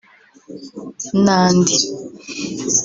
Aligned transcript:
n’andi 1.25 1.77